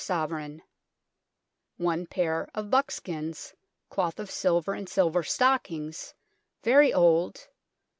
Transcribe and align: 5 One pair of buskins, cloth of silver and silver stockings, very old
5 0.03 0.61
One 1.77 2.07
pair 2.07 2.49
of 2.55 2.71
buskins, 2.71 3.53
cloth 3.91 4.19
of 4.19 4.31
silver 4.31 4.73
and 4.73 4.89
silver 4.89 5.21
stockings, 5.21 6.15
very 6.63 6.91
old 6.91 7.47